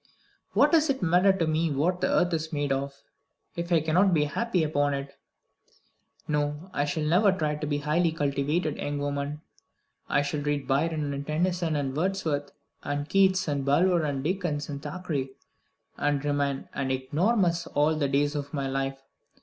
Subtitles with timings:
[0.53, 3.03] What does it matter to me what the earth is made of,
[3.55, 5.15] if I can but be happy upon it?
[6.27, 9.41] No, I shall never try to be a highly cultivated young woman.
[10.09, 12.51] I shall read Byron, and Tennyson, and Wordsworth,
[12.81, 15.33] and Keats, and Bulwer, and Dickens, and Thackeray,
[15.97, 19.03] and remain an ignoramus all the days of my life.